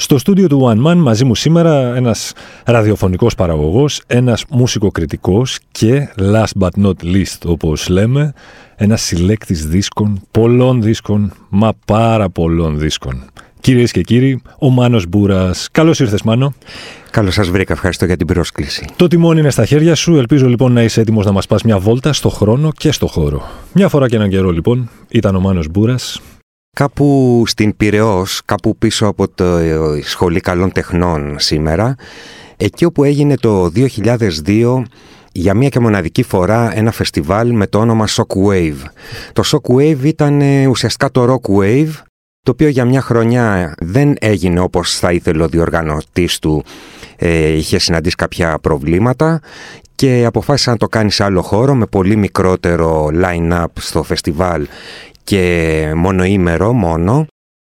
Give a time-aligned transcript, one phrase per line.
[0.00, 2.32] Στο στούντιο του One Man μαζί μου σήμερα ένας
[2.64, 8.32] ραδιοφωνικός παραγωγός, ένας μουσικοκριτικός και last but not least όπως λέμε
[8.76, 13.24] ένας συλλέκτης δίσκων, πολλών δίσκων, μα πάρα πολλών δίσκων.
[13.60, 15.68] Κυρίες και κύριοι, ο Μάνος Μπούρας.
[15.72, 16.54] Καλώς ήρθες Μάνο.
[17.10, 18.84] Καλώς σας βρήκα, ευχαριστώ για την πρόσκληση.
[18.96, 21.78] Το τιμόνι είναι στα χέρια σου, ελπίζω λοιπόν να είσαι έτοιμος να μας πας μια
[21.78, 23.42] βόλτα στο χρόνο και στο χώρο.
[23.72, 26.20] Μια φορά και έναν καιρό λοιπόν ήταν ο Μάνος Μπούρας,
[26.78, 29.58] Κάπου στην Πυραιός, κάπου πίσω από το
[30.02, 31.94] Σχολή Καλών Τεχνών σήμερα,
[32.56, 33.70] εκεί όπου έγινε το
[34.46, 34.82] 2002
[35.32, 38.76] για μία και μοναδική φορά ένα φεστιβάλ με το όνομα Shockwave.
[39.32, 41.90] Το Shockwave ήταν ε, ουσιαστικά το Rockwave,
[42.42, 46.64] το οποίο για μια χρονιά δεν έγινε όπως θα ήθελε ο διοργανωτής του,
[47.16, 49.40] ε, είχε συναντήσει κάποια προβλήματα
[49.98, 54.66] και αποφάσισε να το κάνει σε άλλο χώρο με πολύ μικρότερο line-up στο φεστιβάλ
[55.28, 57.26] και μονοήμερο μόνο,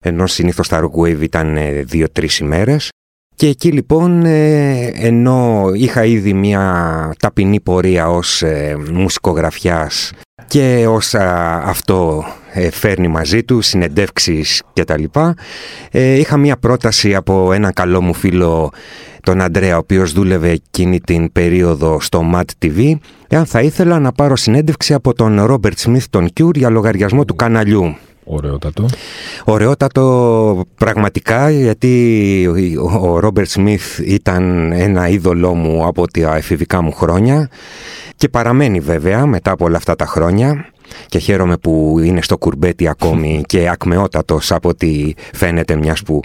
[0.04, 2.88] ενώ συνήθως τα Rockwave ήταν ε, δύο-τρεις ημέρες.
[3.34, 10.12] Και εκεί λοιπόν, ε, ενώ είχα ήδη μια ταπεινή πορεία ως ε, μουσικογραφιάς
[10.46, 12.24] και όσα αυτό
[12.70, 15.04] φέρνει μαζί του, συνεντεύξεις κτλ.
[15.90, 18.72] Είχα μια πρόταση από έναν καλό μου φίλο
[19.26, 22.94] τον Αντρέα, ο οποίος δούλευε εκείνη την περίοδο στο Mad TV,
[23.28, 27.34] εάν θα ήθελα να πάρω συνέντευξη από τον Ρόμπερτ Σμιθ τον Κιούρ για λογαριασμό του
[27.34, 27.96] καναλιού.
[28.24, 28.86] Ωραιότατο.
[29.44, 32.48] Ωραιότατο πραγματικά γιατί
[32.92, 37.48] ο Ρόμπερτ Σμιθ ήταν ένα είδωλό μου από τα εφηβικά μου χρόνια
[38.16, 40.66] και παραμένει βέβαια μετά από όλα αυτά τα χρόνια
[41.06, 46.20] και χαίρομαι που είναι στο κουρμπέτι ακόμη και ακμεότατος από ό,τι φαίνεται μιας που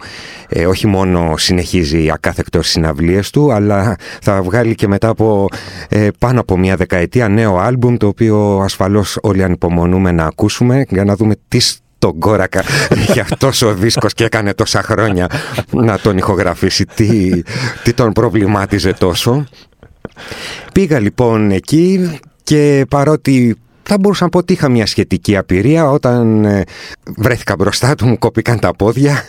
[0.49, 5.47] ε, όχι μόνο συνεχίζει ακάθεκτος συναυλίες του αλλά θα βγάλει και μετά από
[5.89, 11.03] ε, πάνω από μια δεκαετία νέο άλμπουμ το οποίο ασφαλώς όλοι ανυπομονούμε να ακούσουμε για
[11.03, 11.59] να δούμε τι
[12.01, 12.63] τον κόρακα
[13.13, 15.27] για αυτός ο δίσκος και έκανε τόσα χρόνια
[15.71, 17.41] να τον ηχογραφήσει τι,
[17.83, 19.45] τι τον προβλημάτιζε τόσο.
[20.73, 23.55] Πήγα λοιπόν εκεί και παρότι
[23.93, 26.63] θα μπορούσα να πω ότι είχα μια σχετική απειρία όταν ε,
[27.17, 29.23] βρέθηκα μπροστά του, μου κόπηκαν τα πόδια.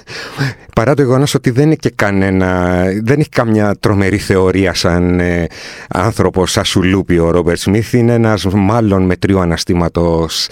[0.75, 5.47] Παρά το γεγονός ότι δεν, και κανένα, δεν έχει καμιά τρομερή θεωρία σαν ε,
[5.89, 7.93] άνθρωπος, σαν σουλούπι ο Ρόμπερτ Σμιθ.
[7.93, 10.49] Είναι ένας μάλλον μετρίου αναστήματος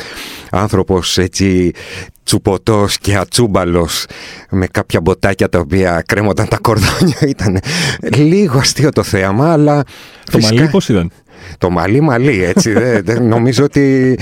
[0.50, 1.72] άνθρωπος έτσι
[2.22, 4.06] τσουποτός και ατσούμπαλος
[4.50, 7.60] με κάποια μποτάκια τα οποία κρέμονταν τα κορδόνια ήταν
[8.16, 9.84] λίγο αστείο το θέαμα αλλά
[10.30, 11.10] το μαλλί πώς ήταν;
[11.58, 12.72] Το μαλλί μαλλί έτσι.
[13.08, 14.18] Δεν, νομίζω ότι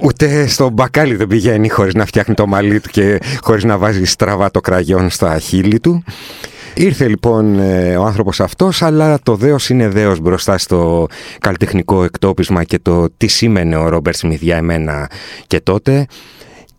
[0.00, 4.04] ούτε στο μπακάλι δεν πηγαίνει χωρίς να φτιάχνει το μαλλί του και χωρίς να βάζει
[4.04, 6.04] στραβά το κραγιόν στα χείλη του.
[6.74, 11.06] Ήρθε λοιπόν ε, ο άνθρωπος αυτός αλλά το δέος είναι δέος μπροστά στο
[11.40, 15.10] καλλιτεχνικό εκτόπισμα και το τι σήμαινε ο Ρόμπερτ Σμιθ για εμένα
[15.46, 16.06] και τότε.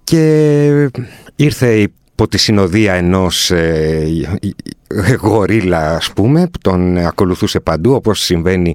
[0.03, 0.89] Και
[1.35, 4.07] ήρθε υπό τη συνοδεία ενός ε,
[5.19, 8.73] γορίλα ας πούμε που τον ακολουθούσε παντού όπως συμβαίνει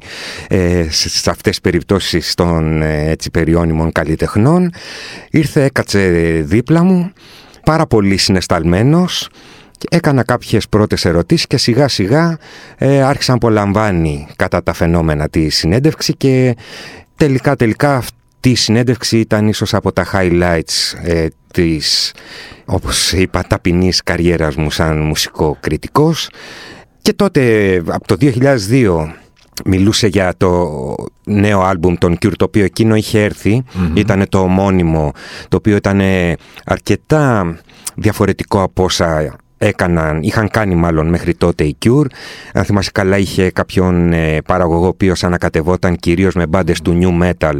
[0.48, 4.72] ε, σε αυτές τις περιπτώσεις των ε, έτσι, περιώνυμων καλλιτεχνών.
[5.30, 6.08] Ήρθε έκατσε
[6.44, 7.12] δίπλα μου
[7.64, 9.28] πάρα πολύ συνεσταλμένος
[9.88, 12.38] έκανα κάποιες πρώτες ερωτήσεις και σιγά σιγά
[12.78, 16.56] ε, άρχισα να απολαμβάνει κατά τα φαινόμενα τη συνέντευξη και
[17.16, 18.02] τελικά τελικά
[18.42, 22.12] αυτή η συνέντευξη ήταν ίσως από τα highlights ε, της,
[22.64, 26.28] όπως είπα, ταπεινής καριέρας μου σαν μουσικό κριτικός.
[27.02, 29.12] Και τότε, από το 2002,
[29.64, 30.70] μιλούσε για το
[31.24, 33.30] νέο άλμπουμ των Cure, το οποίο εκείνο είχε
[33.94, 35.12] Ήταν το ομώνυμο,
[35.48, 36.00] το οποίο ήταν
[36.64, 37.56] αρκετά
[37.94, 42.06] διαφορετικό από όσα έκαναν, είχαν κάνει μάλλον μέχρι τότε η Cure.
[42.52, 47.22] Αν θυμάσαι καλά είχε κάποιον ε, παραγωγό ο οποίος ανακατευόταν κυρίως με μπάντες του New
[47.22, 47.58] Metal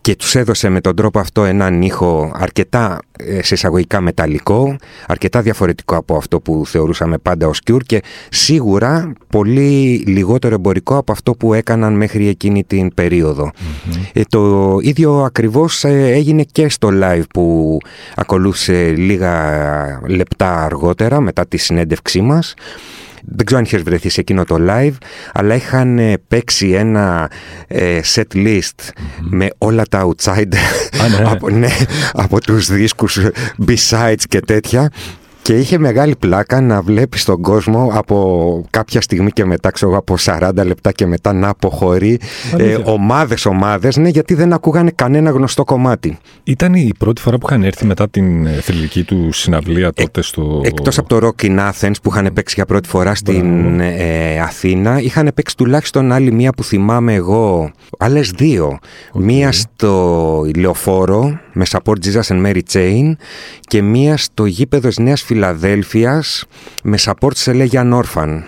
[0.00, 4.76] και τους έδωσε με τον τρόπο αυτό έναν ήχο αρκετά ε, σε εισαγωγικά μεταλλικό,
[5.06, 11.12] αρκετά διαφορετικό από αυτό που θεωρούσαμε πάντα ως Cure και σίγουρα πολύ λιγότερο εμπορικό από
[11.12, 13.50] αυτό που έκαναν μέχρι εκείνη την περιοδο
[14.12, 17.78] ε, το ίδιο ακριβώς ε, έγινε και στο live που
[18.14, 19.34] ακολούθησε λίγα
[20.06, 22.54] λεπτά αργότερα μετά τη συνέντευξή μας
[23.24, 24.94] δεν ξέρω αν είχες βρεθεί σε εκείνο το live,
[25.32, 27.30] αλλά είχαν ε, παίξει ένα
[27.66, 28.88] ε, set list
[29.20, 30.48] με όλα τα outsider
[31.18, 31.28] ναι.
[31.32, 31.70] από, ναι,
[32.12, 33.18] από τους δίσκους
[33.66, 34.90] B-sides και τέτοια
[35.44, 40.14] Και είχε μεγάλη πλάκα να βλέπει τον κόσμο από κάποια στιγμή και μετά, ξέρω από
[40.20, 42.20] 40 λεπτά και μετά να αποχωρεί
[42.56, 46.18] ε, ομάδες, ομάδες, ναι, γιατί δεν ακούγανε κανένα γνωστό κομμάτι.
[46.44, 50.60] Ήταν η πρώτη φορά που είχαν έρθει μετά την ε, θηλυκή του συναυλία τότε στο.
[50.64, 55.00] Εκτός από το Rock in Athens που είχαν παίξει για πρώτη φορά στην ε, Αθήνα,
[55.00, 57.70] είχαν παίξει τουλάχιστον άλλη μία που θυμάμαι εγώ.
[57.98, 58.78] Άλλες δύο.
[59.14, 63.12] Μία στο Ηλεοφόρο με support Jesus and Mary Chain
[63.60, 66.44] και μία στο γήπεδο της Νέας Φιλαδέλφειας
[66.82, 68.42] με support σε Legion Orphan.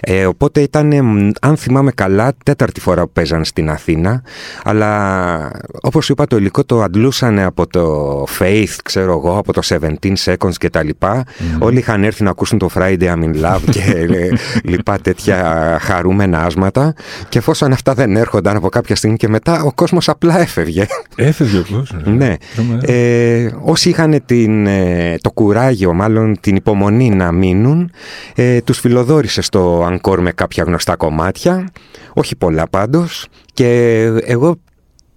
[0.00, 0.92] Ε, οπότε ήταν,
[1.40, 4.22] αν θυμάμαι καλά, τέταρτη φορά που παίζαν στην Αθήνα.
[4.64, 5.50] Αλλά
[5.82, 9.78] όπως είπα, το υλικό το αντλούσαν από το Faith, ξέρω εγώ, από το 17
[10.24, 10.88] Seconds κτλ.
[11.00, 11.14] Mm.
[11.58, 14.08] Όλοι είχαν έρθει να ακούσουν το Friday I'm in Love και
[14.70, 16.94] λοιπά τέτοια χαρούμενα άσματα.
[17.28, 20.86] Και εφόσον αυτά δεν έρχονταν από κάποια στιγμή και μετά, ο κόσμος απλά έφευγε.
[21.16, 21.94] Έφευγε ο κόσμος.
[22.04, 22.34] ναι.
[22.80, 27.90] Ε, όσοι είχαν την, ε, το κουράγιο, μάλλον την υπομονή να μείνουν,
[28.34, 31.68] ε, τους φιλοδόρησε στο Ανκόρ με κάποια γνωστά κομμάτια,
[32.12, 34.56] όχι πολλά πάντως, και εγώ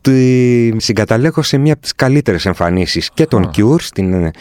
[0.02, 4.32] τη συγκαταλέγω σε μία από τις καλύτερες εμφανίσεις και των Cure στην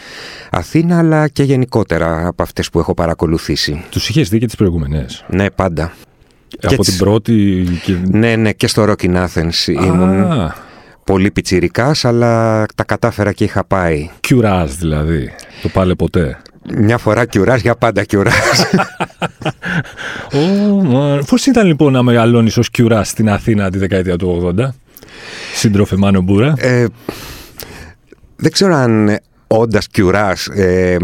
[0.51, 3.85] Αθήνα αλλά και γενικότερα από αυτές που έχω παρακολουθήσει.
[3.91, 5.93] Τους είχες δει και τις προηγούμενες; Ναι, πάντα.
[6.63, 7.65] Από την πρώτη...
[7.85, 7.97] Και...
[8.11, 10.27] Ναι, ναι, και στο Rock in Athens ήμουν
[11.05, 14.11] πολύ πιτσιρικάς, αλλά τα κατάφερα και είχα πάει.
[14.21, 15.31] Κιουράζ δηλαδή,
[15.63, 16.39] το πάλε ποτέ.
[16.77, 18.65] Μια φορά κιουράς, για πάντα κιουράς.
[20.31, 24.69] oh, Πώς ήταν λοιπόν να μεγαλώνεις ως κιουράς στην Αθήνα τη δεκαετία του 80,
[25.55, 26.55] σύντροφε Μάνο Μπούρα.
[26.59, 26.87] Ε,
[28.37, 30.97] δεν ξέρω αν όντας κιουρά ε,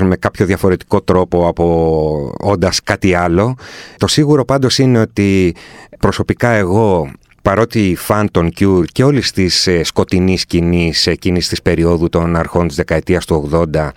[0.00, 3.56] με κάποιο διαφορετικό τρόπο από όντας κάτι άλλο.
[3.96, 5.54] Το σίγουρο πάντως είναι ότι
[5.98, 7.10] προσωπικά εγώ
[7.42, 12.66] παρότι φαν των Cure και όλης της ε, σκοτεινής σκηνής εκείνης της περίοδου των αρχών
[12.66, 13.88] της δεκαετίας του 80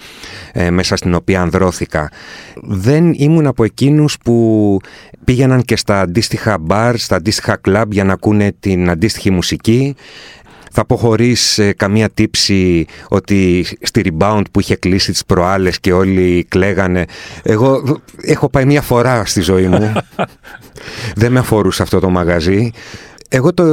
[0.51, 2.11] ε, μέσα στην οποία ανδρώθηκα
[2.61, 4.77] δεν ήμουν από εκείνους που
[5.23, 9.95] πήγαιναν και στα αντίστοιχα μπαρ, στα αντίστοιχα κλαμπ για να ακούνε την αντίστοιχη μουσική
[10.75, 15.93] θα πω χωρίς ε, καμία τύψη ότι στη rebound που είχε κλείσει τις προάλλες και
[15.93, 17.05] όλοι κλαίγανε.
[17.43, 19.93] Εγώ έχω πάει μία φορά στη ζωή μου.
[21.15, 22.71] Δεν με αφορούσε αυτό το μαγαζί.
[23.35, 23.63] Εγώ το,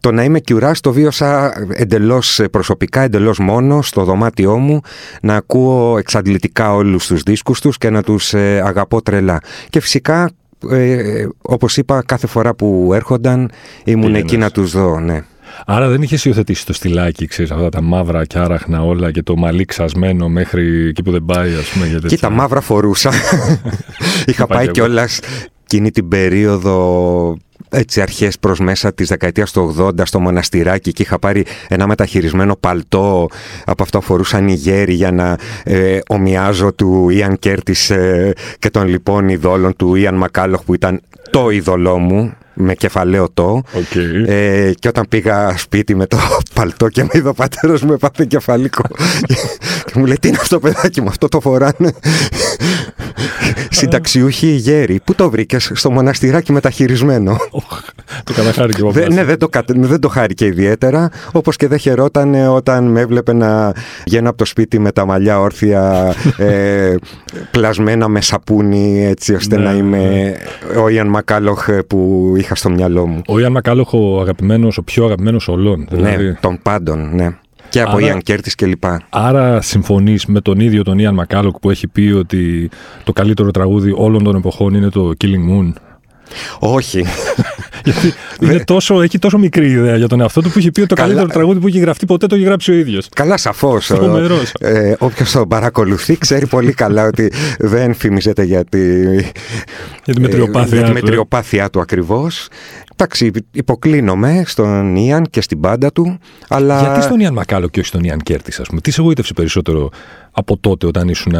[0.00, 4.80] το να είμαι κιουράς το βίωσα εντελώς προσωπικά, εντελώς μόνο στο δωμάτιό μου
[5.22, 9.40] να ακούω εξαντλητικά όλους τους δίσκους τους και να τους ε, αγαπώ τρελά.
[9.70, 10.30] Και φυσικά,
[10.70, 13.50] ε, όπως είπα, κάθε φορά που έρχονταν
[13.84, 15.24] ήμουν εκεί να τους δω, ναι.
[15.66, 19.36] Άρα δεν είχες υιοθετήσει το στυλάκι, ξέρεις, αυτά τα μαύρα και άραχνα όλα και το
[19.36, 21.86] μαλλί ξασμένο μέχρι εκεί που δεν πάει, ας πούμε.
[21.86, 23.10] Για Κοίτα, μαύρα φορούσα.
[24.26, 25.20] Είχα πάει κιόλας
[25.62, 27.36] εκείνη την περίοδο
[27.70, 32.56] έτσι αρχές προς μέσα της δεκαετίας του 80 στο μοναστηράκι και είχα πάρει ένα μεταχειρισμένο
[32.56, 33.28] παλτό.
[33.64, 38.88] Από αυτό φορούσαν οι γέροι για να ε, ομοιάζω του Ιαν Κέρτης ε, και των
[38.88, 43.62] λοιπόν ειδόλων του Ιαν Μακάλοχ που ήταν το ειδωλό μου με κεφαλαίο το.
[43.74, 44.28] Okay.
[44.28, 46.18] Ε, και όταν πήγα σπίτι με το
[46.54, 48.82] παλτό και με είδε ο πατέρας μου έπαθε κεφαλικό.
[49.86, 51.92] και μου λέει τι είναι αυτό παιδάκι μου, αυτό το φοράνε.
[53.70, 55.00] Συνταξιούχοι γέροι.
[55.04, 57.36] Πού το βρήκες, στο μοναστηράκι μεταχειρισμένο.
[58.24, 61.10] το καταχάρηκε ο Ναι, δεν το, δεν το χάρηκε ιδιαίτερα.
[61.32, 63.72] Όπως και δεν χαιρόταν όταν με έβλεπε να
[64.06, 66.94] βγαίνω από το σπίτι με τα μαλλιά όρθια, ε,
[67.50, 70.80] πλασμένα με σαπούνι, έτσι ώστε να ναι, είμαι ναι.
[70.80, 73.22] ο Ιαν Μακάλοχ που είχα στο μυαλό μου.
[73.28, 75.78] Ο Ιαν Μακάλοχ ο αγαπημένος, ο πιο αγαπημένος όλων.
[75.90, 76.24] Ναι, δηλαδή.
[76.24, 77.36] Ναι, των πάντων, ναι.
[77.68, 78.84] Και από Άρα, Ιαν Κέρτης κλπ.
[79.08, 82.70] Άρα συμφωνείς με τον ίδιο τον Ιαν Μακάλοκ που έχει πει ότι
[83.04, 85.72] το καλύτερο τραγούδι όλων των εποχών είναι το Killing Moon;
[86.58, 87.04] Όχι.
[87.84, 90.88] Γιατί είναι τόσο, έχει τόσο μικρή ιδέα για τον εαυτό του που έχει πει ότι
[90.88, 91.06] το Καλά...
[91.06, 93.08] καλύτερο τραγούδι που έχει γραφτεί ποτέ το έχει γράψει ο ίδιος.
[93.14, 93.90] Καλά, σαφώς.
[94.60, 99.12] Ε, Όποιος τον παρακολουθεί ξέρει πολύ καλά ότι δεν φημίζεται για τη,
[100.04, 102.48] για τη μετριοπάθεια, ε, μετριοπάθειά του ακριβώς.
[102.98, 106.18] Εντάξει, υποκλίνομαι στον Ιαν και στην πάντα του,
[106.48, 106.80] αλλά...
[106.80, 108.80] Γιατί στον Ιαν Μακάλο και όχι στον Ιαν Κέρτης, ας πούμε.
[108.80, 109.90] Τι σε εγωίτευσε περισσότερο
[110.38, 111.34] από τότε όταν ήσουν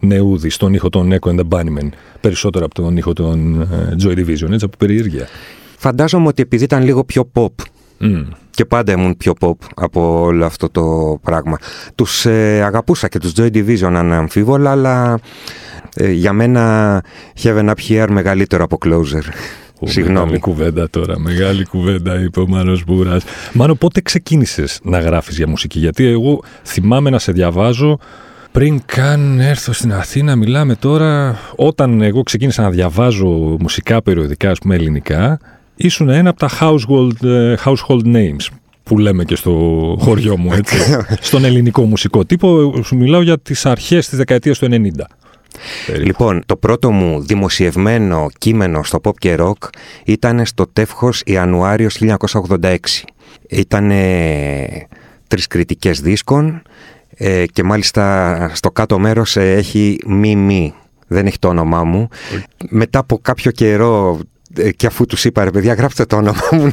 [0.00, 1.88] νεούδη στον ήχο των Echo and the Bunnymen,
[2.20, 5.26] περισσότερο από τον ήχο των ε, Joy Division, έτσι από περιέργεια.
[5.76, 7.48] Φαντάζομαι ότι επειδή ήταν λίγο πιο pop.
[8.50, 11.58] Και πάντα ήμουν πιο pop από όλο αυτό το πράγμα.
[11.94, 15.18] Τους ε, αγαπούσα και τους Joy Division αναμφίβολα, αλλά
[15.94, 17.04] ε, για μένα
[17.42, 19.22] Heaven Up Here μεγαλύτερο από Closer.
[19.82, 20.18] Συγγνώμη.
[20.18, 23.24] Μεγάλη κουβέντα τώρα, μεγάλη κουβέντα είπε ο Μάνος Μπούρας.
[23.52, 27.98] Μάνο, πότε ξεκίνησες να γράφεις για μουσική, γιατί εγώ θυμάμαι να σε διαβάζω
[28.54, 33.26] πριν καν έρθω στην Αθήνα, μιλάμε τώρα, όταν εγώ ξεκίνησα να διαβάζω
[33.60, 35.40] μουσικά περιοδικά, ας πούμε ελληνικά,
[35.74, 38.46] ήσουν ένα από τα household, ε, household names.
[38.82, 39.50] που λέμε και στο
[40.00, 40.76] χωριό μου, έτσι.
[41.28, 45.04] Στον ελληνικό μουσικό τύπο, σου μιλάω για τις αρχές της δεκαετίας του 90.
[45.98, 49.68] Λοιπόν, το πρώτο μου δημοσιευμένο κείμενο στο pop και rock
[50.04, 52.76] ήταν στο τεύχος Ιανουάριος 1986.
[53.48, 53.90] Ήταν
[55.28, 56.62] τρεις κριτικές δίσκων
[57.16, 60.74] ε, και μάλιστα στο κάτω μέρος ε, έχει μη μη.
[61.06, 62.08] Δεν έχει το όνομά μου.
[62.68, 64.20] Μετά από κάποιο καιρό
[64.56, 66.70] ε, και αφού τους είπα ρε παιδιά γράψτε το όνομά μου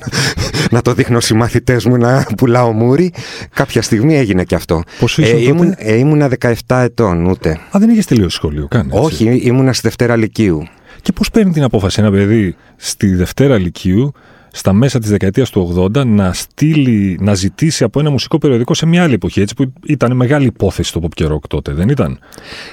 [0.71, 3.13] να το δείχνω στους μαθητές μου να πουλάω μούρι
[3.53, 7.89] κάποια στιγμή έγινε και αυτό Πώς ε, ήμουν, ε, ήμουνα 17 ετών ούτε Α δεν
[7.89, 10.63] είχες τελειώσει σχολείο καν Όχι ήμουνα στη Δευτέρα Λυκείου
[11.01, 14.11] Και πώς παίρνει την απόφαση ένα παιδί στη Δευτέρα Λυκείου
[14.51, 18.85] στα μέσα της δεκαετίας του 80 να στείλει, να ζητήσει από ένα μουσικό περιοδικό σε
[18.85, 22.19] μια άλλη εποχή, έτσι που ήταν μεγάλη υπόθεση στο pop και rock τότε, δεν ήταν;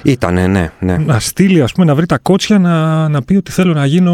[0.03, 0.97] Ήτανε, ναι, ναι.
[0.97, 4.13] Να στείλει, ας πούμε, να βρει τα κότσια να, να πει ότι θέλω να γίνω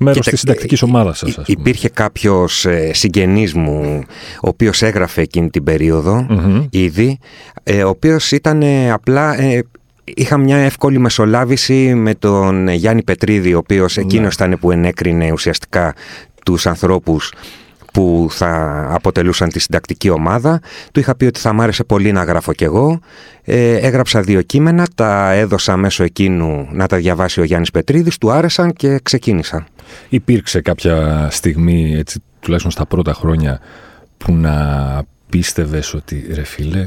[0.00, 1.28] μέρος της συντακτικής ομάδας σας.
[1.28, 1.46] Ας πούμε.
[1.60, 4.02] Υπήρχε κάποιος ε, συγγενής μου,
[4.34, 6.26] ο οποίος έγραφε εκείνη την περιοδο
[6.70, 7.18] ήδη,
[7.62, 9.40] ε, ο οποίος ήταν απλά...
[9.40, 9.62] Ε,
[10.04, 14.02] είχα μια εύκολη μεσολάβηση με τον Γιάννη Πετρίδη, ο οποίος ναι.
[14.02, 15.94] εκείνος ήταν που ενέκρινε ουσιαστικά
[16.50, 17.32] τους ανθρώπους
[17.92, 20.60] που θα αποτελούσαν τη συντακτική ομάδα.
[20.92, 23.00] Του είχα πει ότι θα μ' άρεσε πολύ να γράφω κι εγώ.
[23.44, 28.30] Ε, έγραψα δύο κείμενα, τα έδωσα μέσω εκείνου να τα διαβάσει ο Γιάννης Πετρίδης, του
[28.30, 29.66] άρεσαν και ξεκίνησα.
[30.08, 33.60] Υπήρξε κάποια στιγμή, έτσι, τουλάχιστον στα πρώτα χρόνια,
[34.16, 36.86] που να πίστευες ότι ρε φίλε,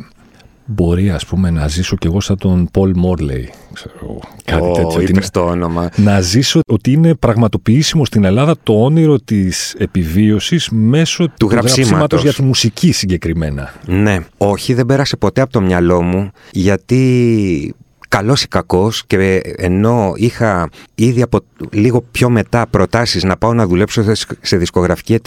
[0.66, 3.50] μπορεί ας πούμε να ζήσω κι εγώ σαν τον Πολ Μόρλεϊ.
[3.74, 5.02] Ξέρω, κάτι oh, τέτοιο.
[5.02, 5.90] Είπες το όνομα.
[5.96, 12.22] Να ζήσω ότι είναι πραγματοποιήσιμο στην Ελλάδα το όνειρο της επιβίωσης μέσω του, του γραψίματος
[12.22, 13.74] για τη μουσική συγκεκριμένα.
[13.86, 17.76] Ναι, όχι δεν πέρασε ποτέ από το μυαλό μου γιατί
[18.18, 21.40] καλός ή κακός και ενώ είχα ήδη από
[21.72, 24.04] λίγο πιο μετά προτάσεις να πάω να δουλέψω
[24.42, 25.20] σε δισκογραφική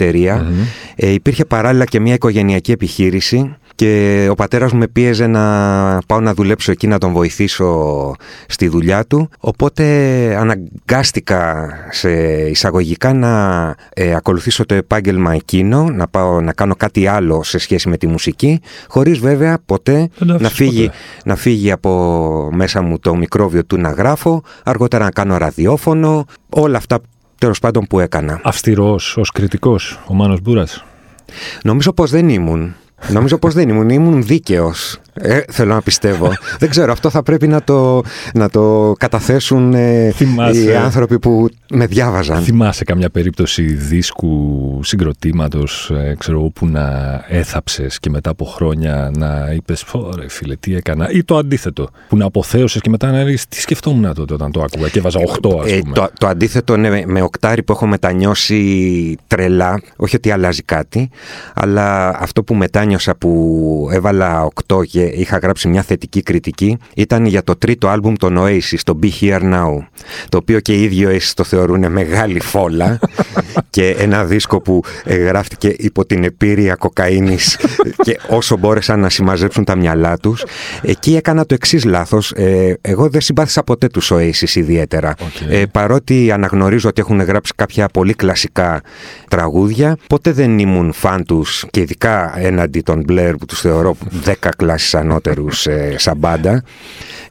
[0.95, 5.43] ε, υπήρχε παράλληλα και μια οικογενειακή επιχείρηση και ο πατέρας μου με πίεζε να
[6.07, 8.11] πάω να δουλέψω εκεί να τον βοηθήσω
[8.47, 9.29] στη δουλειά του.
[9.39, 9.83] Οπότε
[10.39, 12.11] αναγκάστηκα σε
[12.49, 17.89] εισαγωγικά να ε, ακολουθήσω το επάγγελμα εκείνο να πάω να κάνω κάτι άλλο σε σχέση
[17.89, 20.91] με τη μουσική χωρίς βέβαια ποτέ να φύγει,
[21.25, 26.77] να φύγει από μέσα μου το μικρόβιο του να γράφω αργότερα να κάνω ραδιόφωνο όλα
[26.77, 26.99] αυτά
[27.37, 30.85] τέλος πάντων που έκανα Αυστηρός ως κριτικός ο Μάνος Μπούρας
[31.63, 32.75] Νομίζω πως δεν ήμουν.
[33.09, 34.99] Νομίζω πως δεν ήμουν, ήμουν δίκαιος.
[35.19, 36.31] Ε, θέλω να πιστεύω.
[36.59, 38.01] δεν ξέρω, αυτό θα πρέπει να το,
[38.33, 40.13] να το καταθέσουν ε,
[40.53, 42.43] οι άνθρωποι που με διάβαζαν.
[42.43, 46.85] Θυμάσαι καμιά περίπτωση δίσκου συγκροτήματος, ε, ξέρω που να
[47.27, 51.11] έθαψες και μετά από χρόνια να είπες Ωρε φίλε, τι έκανα.
[51.11, 54.61] Ή το αντίθετο, που να αποθέωσες και μετά να λέει Τι σκεφτόμουν τότε όταν το
[54.61, 55.73] άκουγα και έβαζα 8, ας πούμε.
[55.75, 59.81] Ε, το, το αντίθετο είναι με οκτάρι που έχω μετανιώσει τρελά.
[59.95, 61.09] Όχι ότι αλλάζει κάτι,
[61.53, 67.43] αλλά αυτό που μετάνιωσα που έβαλα 8 και είχα γράψει μια θετική κριτική ήταν για
[67.43, 69.85] το τρίτο άλμπουμ των Oasis, το Be Here Now,
[70.29, 72.99] το οποίο και οι ίδιοι Oasis το θεωρούν μεγάλη φόλα
[73.69, 77.57] και ένα δίσκο που γράφτηκε υπό την επίρρεια κοκαίνης
[78.05, 80.43] και όσο μπόρεσαν να συμμαζέψουν τα μυαλά τους.
[80.81, 82.31] Εκεί έκανα το εξής λάθος.
[82.31, 85.13] Ε, εγώ δεν συμπάθησα ποτέ τους Oasis ιδιαίτερα.
[85.49, 88.81] Ε, παρότι αναγνωρίζω ότι έχουν γράψει κάποια πολύ κλασικά
[89.27, 93.95] τραγούδια, ποτέ δεν ήμουν φαν τους και ειδικά έναντι των Blair που τους θεωρώ
[94.25, 96.63] 10 κλάσεις ανώτερους ε, σαν μπάντα.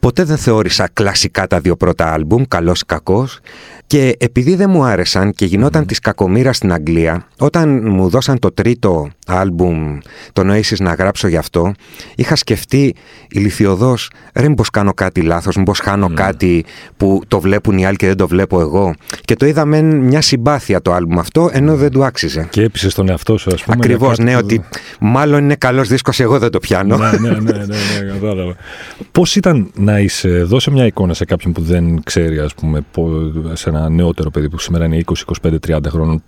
[0.00, 3.40] Ποτέ δεν θεώρησα κλασικά τα δύο πρώτα άλμπουμ, καλός ή κακός.
[3.86, 5.86] Και επειδή δεν μου άρεσαν και γινόταν mm.
[5.86, 9.98] της κακομήρα στην Αγγλία, όταν μου δώσαν το τρίτο άλμπουμ,
[10.32, 11.72] το Oasis να γράψω γι' αυτό,
[12.14, 12.94] είχα σκεφτεί
[13.28, 16.64] ηλικιωδώς, ρε μήπως κάνω κάτι λάθος, μήπως χάνω κάτι
[16.96, 18.94] που το βλέπουν οι άλλοι και δεν το βλέπω εγώ.
[19.24, 22.46] Και το είδα με μια συμπάθεια το άλμπουμ αυτό, ενώ δεν του άξιζε.
[22.50, 23.76] Και έπεισε τον εαυτό σου, ας πούμε.
[23.78, 24.64] Ακριβώς, ναι, ότι
[25.00, 26.96] μάλλον είναι καλός δίσκος, εγώ δεν το πιάνω.
[26.96, 28.56] ναι, ναι, ναι, ναι, ναι, κατάλαβα.
[29.12, 32.84] Πώς ήταν να είσαι, δώσε μια εικόνα σε κάποιον που δεν ξέρει, ας πούμε,
[33.52, 36.22] σε ένα νεότερο παιδί που σήμερα είναι 20, 25, 30 χρόνων,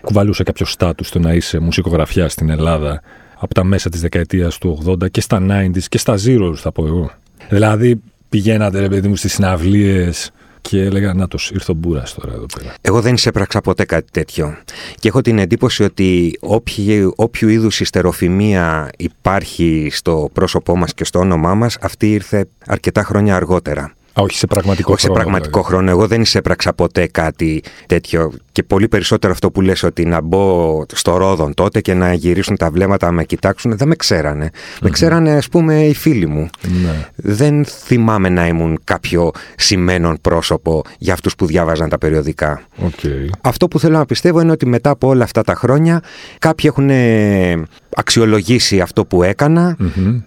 [0.00, 3.02] κουβαλούσε κάποιο στάτους στο να είσαι μουσικογραφιά στην Ελλάδα
[3.38, 6.86] από τα μέσα της δεκαετίας του 80 και στα 90s και στα Zeros, θα πω
[6.86, 7.10] εγώ.
[7.48, 10.30] Δηλαδή, πηγαίνατε, ρε παιδί μου, στις συναυλίες
[10.60, 12.74] και έλεγα Να το ήρθε ο Μπούρας τώρα εδώ πέρα.
[12.80, 14.56] Εγώ δεν εισέπραξα ποτέ κάτι τέτοιο.
[14.94, 21.18] Και έχω την εντύπωση ότι όποιο, όποιο είδους ιστεροφημία υπάρχει στο πρόσωπό μας και στο
[21.18, 23.92] όνομά μας, αυτή ήρθε αρκετά χρόνια αργότερα.
[24.22, 25.16] Όχι σε πραγματικό όχι χρόνο.
[25.16, 25.74] σε πραγματικό δηλαδή.
[25.74, 25.90] χρόνο.
[25.90, 28.32] Εγώ δεν εισέπραξα ποτέ κάτι τέτοιο.
[28.52, 32.56] Και πολύ περισσότερο αυτό που λες ότι να μπω στο Ρόδον τότε και να γυρίσουν
[32.56, 33.76] τα βλέμματα να με κοιτάξουν.
[33.76, 34.50] Δεν με ξέρανε.
[34.80, 36.48] Με ξέρανε, ας πούμε, οι φίλοι μου.
[36.82, 37.08] Ναι.
[37.16, 42.62] Δεν θυμάμαι να ήμουν κάποιο σημαίνον πρόσωπο για αυτούς που διάβαζαν τα περιοδικά.
[42.82, 43.28] Okay.
[43.40, 46.02] Αυτό που θέλω να πιστεύω είναι ότι μετά από όλα αυτά τα χρόνια
[46.38, 47.62] κάποιοι έχουν ε,
[47.98, 49.76] αξιολογήσει αυτό που εκανα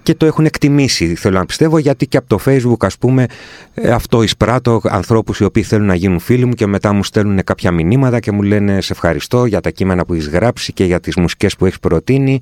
[0.03, 3.25] και το έχουν εκτιμήσει θέλω να πιστεύω γιατί και από το facebook ας πούμε
[3.73, 7.43] ε, αυτό εισπράττω ανθρώπους οι οποίοι θέλουν να γίνουν φίλοι μου και μετά μου στέλνουν
[7.43, 10.99] κάποια μηνύματα και μου λένε σε ευχαριστώ για τα κείμενα που έχεις γράψει και για
[10.99, 12.39] τις μουσικές που έχεις προτείνει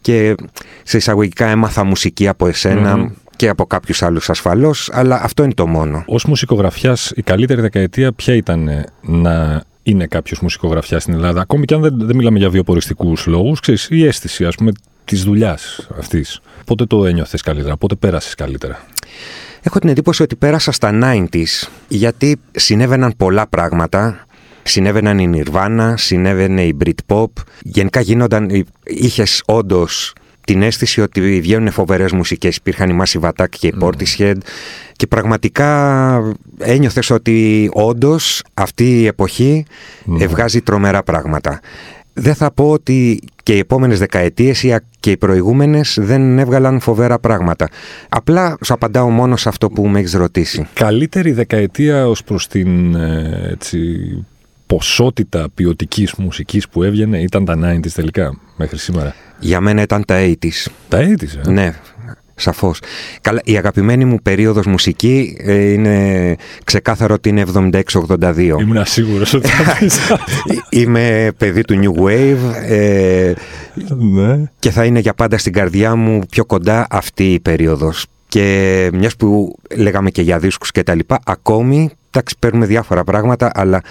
[0.00, 0.34] και
[0.82, 5.66] σε εισαγωγικά έμαθα μουσική από εσένα και από κάποιους άλλους ασφαλώς αλλά αυτό είναι το
[5.66, 6.04] μόνο.
[6.06, 11.64] Ως μουσικογραφιάς η καλύτερη δεκαετία ποια ήταν ε, να είναι κάποιος μουσικογραφιάς στην Ελλάδα, ακόμη
[11.64, 14.72] και αν δεν, δεν μιλάμε για βιοποριστικούς λόγους, ξέρεις, η αίσθηση, ας πούμε,
[15.04, 16.40] της δουλειάς αυτής.
[16.64, 18.86] Πότε το ένιωθες καλύτερα, πότε πέρασες καλύτερα;
[19.62, 24.24] Έχω την εντύπωση ότι πέρασα στα 90s, γιατί συνέβαιναν πολλά πράγματα.
[24.62, 27.26] Συνέβαιναν η Nirvana, συνέβαινε η Britpop.
[27.62, 30.12] Γενικά γίνονταν, είχες όντως
[30.44, 32.56] την αίσθηση ότι βγαίνουν φοβερές μουσικές.
[32.56, 34.36] Υπήρχαν οι Massive Attack και οι Portishead.
[34.92, 39.64] Και πραγματικά ένιωθες ότι όντως αυτή η εποχή
[40.04, 40.26] Ναι.
[40.26, 41.60] βγάζει τρομερά πράγματα.
[42.14, 47.18] Δεν θα πω ότι και οι επόμενες δεκαετίες ή και οι προηγούμενες δεν έβγαλαν φοβερά
[47.18, 47.68] πράγματα.
[48.08, 50.66] Απλά σου απαντάω μόνο σε αυτό που με έχεις ρωτήσει.
[50.74, 53.78] Καλύτερη δεκαετία ως προς την ε, έτσι,
[54.66, 59.14] ποσότητα ποιοτικής μουσικής που έβγαινε ήταν τα 90s τελικά μέχρι σήμερα.
[59.38, 60.70] Για μένα ήταν τα 80s.
[60.88, 61.74] Τα 80s, ε; Ναι,
[62.34, 62.80] σαφώς.
[63.20, 67.44] Καλά, η αγαπημένη μου περίοδος μουσική ε, είναι ξεκάθαρο ότι είναι
[68.08, 68.56] 76-82.
[68.60, 70.18] Ήμουν σίγουρος ότι θα πεις αυτό.
[70.70, 73.32] Είμαι παιδί του New Wave ε,
[73.98, 74.50] ναι.
[74.58, 78.06] και θα είναι για πάντα στην καρδιά μου πιο κοντά αυτή η περίοδος.
[78.28, 83.50] Και μιας που λέγαμε και για δίσκους και τα λοιπά, ακόμη, εντάξει παίρνουμε διάφορα πράγματα,
[83.54, 83.82] αλλά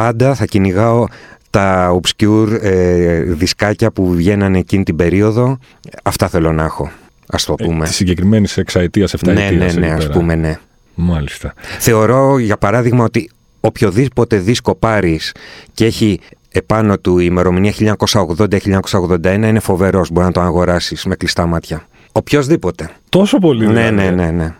[0.00, 1.06] πάντα θα κυνηγάω
[1.50, 5.58] τα obscure ε, δισκάκια που βγαίνανε εκείνη την περίοδο.
[6.02, 6.90] Αυτά θέλω να έχω,
[7.26, 7.84] ας το πούμε.
[7.84, 9.50] Της συγκεκριμένης εξαετίας, εφταετία.
[9.50, 10.58] ναι, ναι, ναι, ας πούμε, ναι.
[10.94, 11.54] Μάλιστα.
[11.78, 15.34] Θεωρώ, για παράδειγμα, ότι οποιοδήποτε δίσκο πάρεις
[15.74, 21.46] και έχει επάνω του η ημερομηνία 1980-1981 είναι φοβερός, μπορεί να το αγοράσεις με κλειστά
[21.46, 21.88] μάτια.
[22.12, 22.90] Οποιοδήποτε.
[23.08, 23.66] Τόσο πολύ.
[23.66, 23.94] Ναι, δηλαδή.
[23.94, 24.54] ναι, ναι, ναι.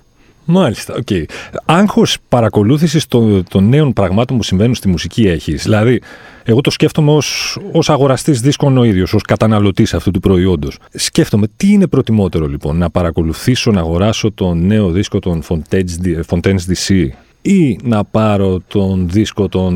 [0.50, 1.06] Μάλιστα, OK.
[1.10, 1.24] Okay.
[1.64, 6.00] Άγχος παρακολούθησης των, των νέων πραγμάτων που συμβαίνουν στη μουσική έχεις; Δηλαδή,
[6.44, 10.78] εγώ το σκέφτομαι ως, ως αγοραστής δίσκων ο ίδιος, ως καταναλωτής αυτού του προϊόντος.
[10.92, 16.60] Σκέφτομαι τι είναι προτιμότερο λοιπόν, να παρακολουθήσω, να αγοράσω τον νέο δίσκο των Fontaines, Fontaines
[16.88, 17.08] DC
[17.42, 19.74] ή να πάρω τον δίσκο των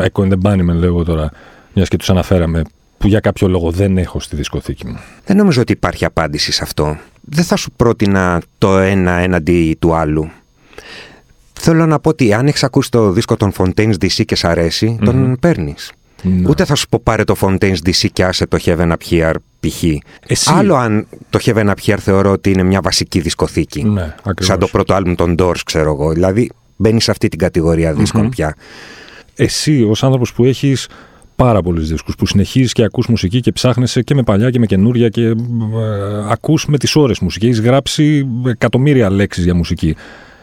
[0.00, 1.30] Echo and the Bunnymen λέγω τώρα,
[1.74, 2.62] μιας και τους αναφέραμε,
[2.98, 6.62] που για κάποιο λόγο δεν έχω στη δισκοθήκη μου; Δεν νομίζω ότι υπάρχει απάντηση σε
[6.62, 6.98] αυτό.
[7.32, 10.30] Δεν θα σου πρότεινα το ένα έναντι του άλλου.
[11.52, 14.98] Θέλω να πω ότι αν έχεις ακούσει το δίσκο των Fontaines DC και σ' αρέσει,
[15.00, 15.04] mm-hmm.
[15.04, 15.92] τον παίρνεις.
[16.22, 16.48] Ναι.
[16.48, 19.82] Ούτε θα σου πω πάρε το Fontaines DC και άσε το Heaven Up Here π.χ.
[20.26, 20.50] Εσύ.
[20.52, 23.84] Άλλο αν το Heaven Up Here θεωρώ ότι είναι μια βασική δισκοθήκη.
[23.84, 24.46] Ναι, ακριβώς.
[24.46, 26.12] Σαν το πρώτο άλμπουμ των Doors, ξέρω εγώ.
[26.12, 28.30] Δηλαδή μπαίνεις σε αυτή την κατηγορία δίσκων mm-hmm.
[28.30, 28.54] πια.
[29.34, 30.88] Εσύ, ως άνθρωπος που έχεις
[31.44, 34.66] πάρα πολλούς δίσκους που συνεχίζεις και ακούς μουσική και ψάχνεσαι και με παλιά και με
[34.66, 35.34] καινούρια και ε,
[36.28, 37.46] ακούς με τις ώρες μουσική.
[37.46, 39.96] Έχεις γράψει εκατομμύρια λέξεις για μουσική.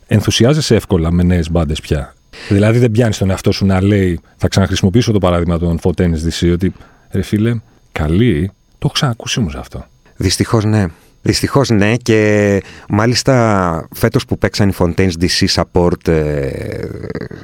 [0.07, 2.13] Ενθουσιάζεσαι εύκολα με νέες μπάντες πια.
[2.49, 6.51] Δηλαδή δεν πιάνεις τον εαυτό σου να λέει, θα ξαναχρησιμοποιήσω το παράδειγμα των Fontaines DC,
[6.53, 6.73] ότι
[7.11, 7.59] ρε φίλε,
[7.91, 9.85] καλή, το έχω ξανακούσει όμως αυτό.
[10.15, 10.87] Δυστυχώς ναι.
[11.27, 16.49] Δυστυχώς ναι και μάλιστα φέτος που παίξαν οι Fontaines DC Support ε,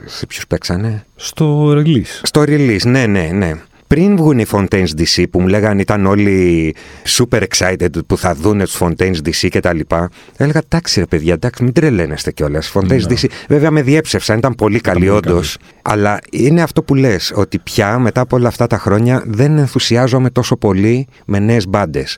[0.06, 2.20] σε ποιους παίξανε; Στο release.
[2.22, 3.54] Στο release, ναι, ναι, ναι.
[3.94, 6.76] Πριν βγουν οι Fontaines DC που μου λέγανε ήταν όλοι
[7.08, 10.10] super excited που θα δουν τους Fontaines DC και τα λοιπά.
[10.38, 12.72] Έλεγα εντάξει ρε παιδιά, εντάξει μην τρελαίνεστε κιόλας.
[12.74, 13.16] Fontaines Ναι.
[13.16, 15.58] DC βέβαια με διέψευσαν, ήταν πολύ καλή πολύ όντως.
[15.82, 20.30] Αλλά είναι αυτό που λες, ότι πια μετά από όλα αυτά τα χρόνια δεν ενθουσιάζομαι
[20.30, 22.18] τόσο πολύ με νέες μπάντες.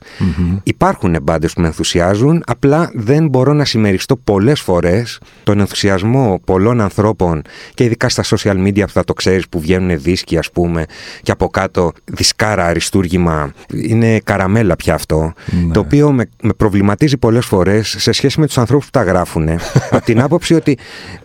[0.62, 6.80] Υπάρχουν μπάντες που με ενθουσιάζουν, απλά δεν μπορώ να συμμεριστώ πολλές φορές τον ενθουσιασμό πολλών
[6.80, 7.42] ανθρώπων
[7.74, 10.84] και ειδικά στα social media που θα το ξέρεις που βγαίνουν δίσκοι ας πούμε
[11.22, 11.64] και από κάτω
[12.04, 13.52] δισκάρα αριστούργημα.
[13.72, 15.32] Είναι καραμέλα πια αυτό,
[15.66, 15.72] Ναι.
[15.72, 19.48] το οποίο με, με προβληματίζει πολλές φορές σε σχέση με τους ανθρώπους που τα γράφουν.
[19.90, 20.78] από την άποψη ότι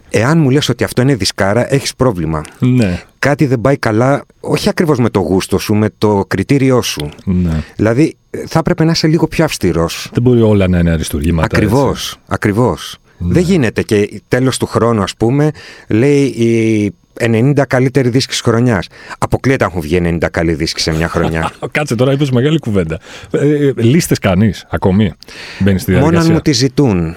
[0.09, 2.41] εάν μου λες ότι αυτό είναι δισκάρα έχεις πρόβλημα.
[2.59, 7.09] Ναι, Κάτι δεν πάει καλά, όχι ακριβώς με το γούστο σου, με το κριτήριό σου.
[7.25, 7.63] ναι.
[7.75, 8.15] Δηλαδή
[8.47, 10.09] θα έπρεπε να είσαι λίγο πιο αυστηρός.
[10.13, 11.55] Δεν μπορεί όλα να είναι αριστουργήματα.
[11.57, 12.95] Ακριβώς, ακριβώς.
[13.17, 15.51] Δεν γίνεται και τέλος του χρόνου ας πούμε
[15.87, 16.93] λέει οι
[17.27, 18.87] 90 καλύτεροι δίσκοι της χρονιάς.
[19.17, 21.39] Αποκλείεται αν έχουν βγει 90 καλοί δίσκοι σε μια χρονιά.
[21.39, 21.59] έτσι.
[21.71, 22.99] Κάτσε τώρα, είπες μεγάλη κουβέντα.
[23.31, 25.13] Ε, ε, Λίστες κανείς ακόμη.
[25.59, 27.15] Μπαίνει στη Μόνο διαδικασία; αν μου τη ζητούν.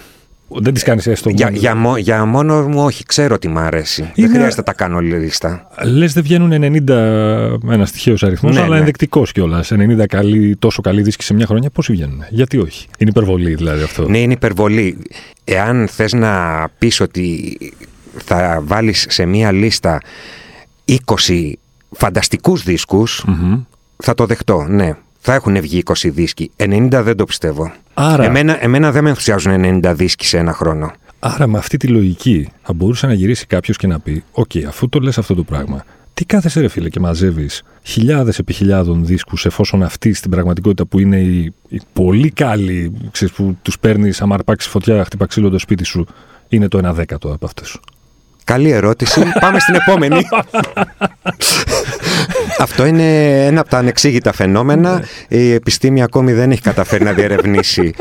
[0.56, 1.30] Δεν τις κάνεις έστω.
[1.30, 4.00] Για, για, μο- για μόνο μου, όχι, ξέρω τι μ' αρέσει.
[4.02, 5.68] Είναι- Δεν χρειάζεται να τα κάνω λίστα.
[5.84, 6.88] Λες δεν βγαίνουν 90,
[7.70, 8.78] ένα τυχαίο αριθμός, Ναι, αλλά ναι.
[8.78, 9.70] ενδεικτικός κιόλας.
[9.72, 13.82] 90 καλή, τόσο καλοί δίσκοι σε μια χρονιά, πόσοι βγαίνουν; Γιατί όχι; Είναι υπερβολή δηλαδή
[13.82, 14.08] αυτό.
[14.08, 14.98] Ναι, είναι υπερβολή.
[15.44, 17.56] Εάν θες να πεις ότι
[18.24, 20.00] θα βάλεις σε μία λίστα
[20.84, 21.52] 20
[21.90, 23.60] φανταστικούς δίσκους, Μμμ.
[23.96, 24.96] θα το δεχτώ, ναι.
[25.26, 26.50] Θα έχουν βγει 20 δίσκοι.
[26.56, 27.72] 90 δεν το πιστεύω.
[27.94, 30.92] Άρα, Εμένα, εμένα δεν με ενθουσιάζουν 90 δίσκοι σε ένα χρόνο.
[31.18, 34.88] άρα με αυτή τη λογική θα μπορούσε να γυρίσει κάποιος και να πει: Οκ, αφού
[34.88, 39.46] το λες αυτό το πράγμα, τι κάθεσαι ρε φίλε και μαζεύεις χιλιάδες επί χιλιάδων δίσκους,
[39.46, 44.34] εφόσον αυτή στην πραγματικότητα που είναι οι, οι πολύ καλοί, ξέρεις, που τους παίρνεις, άμα
[44.34, 46.06] αρπάξεις φωτιά, χτυπά ξύλο το σπίτι σου,
[46.48, 47.80] είναι το 1 δέκατο από αυτούς.
[48.44, 49.20] Καλή ερώτηση.
[49.40, 50.16] Πάμε στην επόμενη.
[52.58, 55.02] Αυτό είναι ένα από τα ανεξήγητα φαινόμενα.
[55.28, 57.94] Η επιστήμη ακόμη δεν έχει καταφέρει να διερευνήσει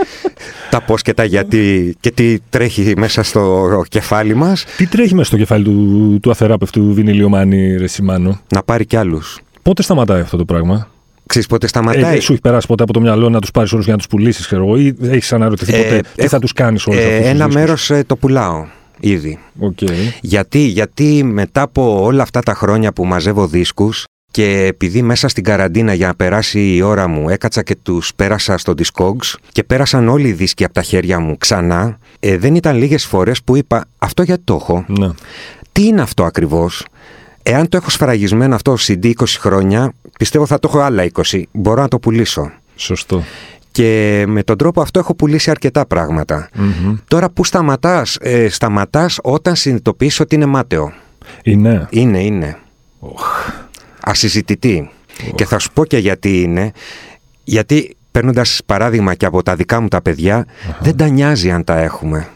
[0.69, 4.65] τα πώς και τα γιατί και τι τρέχει μέσα στο κεφάλι μας.
[4.77, 8.39] Τι τρέχει μέσα στο κεφάλι του, του αθεράπευτου βινιλιομάνη, ρε συ Μάνο.
[8.53, 9.39] Να πάρει κι άλλους.
[9.61, 10.87] Πότε σταματάει αυτό το πράγμα;
[11.25, 13.71] Ξέρεις πότε Ε, σταματάει; ε, σου έχει περάσει ποτέ από το μυαλό να τους πάρεις
[13.73, 16.39] όλους για να τους πουλήσεις, ξέρω εγώ, ή έχεις αναρωτηθεί Ε, ποτέ τι έχω- θα
[16.39, 17.27] τους κάνεις όλους Ε, αυτούς.
[17.27, 18.65] ένα μέρος ε, το πουλάω
[18.99, 19.39] ήδη.
[19.59, 19.77] Οκ.
[20.21, 25.43] Γιατί, γιατί μετά από όλα αυτά τα χρόνια που μαζεύω δίσκους και επειδή μέσα στην
[25.43, 30.07] καραντίνα για να περάσει η ώρα μου έκατσα και τους πέρασα στο Discogs και πέρασαν
[30.07, 33.85] όλοι οι δίσκοι από τα χέρια μου ξανά, ε, δεν ήταν λίγες φορές που είπα
[33.97, 35.09] αυτό γιατί το έχω, Ναι.
[35.71, 36.85] τι είναι αυτό ακριβώς;
[37.45, 41.43] Εάν το έχω σφραγισμένο αυτό CD 20 χρόνια, πιστεύω θα το έχω άλλα 20.
[41.51, 42.51] Μπορώ να το πουλήσω.
[42.75, 43.23] Σωστό.
[43.73, 46.49] Και με τον τρόπο αυτό έχω πουλήσει αρκετά πράγματα.
[46.55, 46.95] Μμμ.
[47.07, 50.91] Τώρα που σταματάς, ε, σταματάς όταν συνειδητοποιείς ότι είναι μάταιο.
[51.43, 51.87] Είναι.
[51.89, 52.57] Είναι, είναι.
[54.01, 54.89] Ασυζητητή.
[55.35, 56.71] Και θα σου πω και γιατί είναι.
[57.43, 60.45] Γιατί παίρνοντας παράδειγμα και από τα δικά μου τα παιδιά,
[60.79, 62.27] δεν τα νοιάζει αν τα έχουμε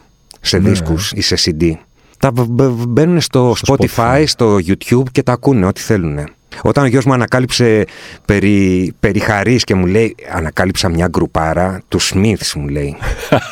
[0.42, 0.70] σε Ναι.
[0.70, 1.72] δίσκους ή σε CD.
[2.20, 4.24] Τα β- β- μπαίνουν στο, Στο Spotify, Spotify.
[4.26, 6.20] στο YouTube και τα ακούνε ό,τι θέλουν.
[6.62, 7.86] Όταν ο γιος μου ανακάλυψε
[8.26, 12.98] περί, περί χαρίς και μου λέει ανακάλυψα μια γκρουπάρα του Smiths μου λέει.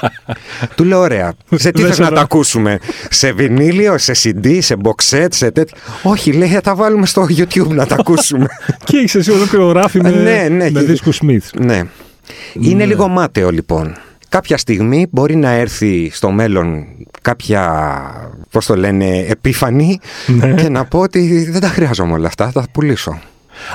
[0.76, 2.16] του λέω ωραία, σε τι Δεν θες σε να δω.
[2.16, 5.78] τα ακούσουμε, σε βινίλιο, σε CD, σε box set, σε τέτοια.
[6.04, 8.46] Όχι λέει θα τα βάλουμε στο YouTube να τα ακούσουμε.
[8.86, 11.60] Και έχει εσύ ολόκληρο ράφι με, Ναι, ναι, με και- δίσκους Smith.
[11.60, 11.82] ναι.
[12.54, 13.96] Είναι λίγο μάταιο λοιπόν.
[14.30, 16.86] Κάποια στιγμή μπορεί να έρθει στο μέλλον
[17.22, 17.72] κάποια,
[18.52, 20.54] πώς το λένε, επίφανη Ναι.
[20.54, 23.20] και να πω ότι δεν τα χρειάζομαι όλα αυτά, θα τα πουλήσω.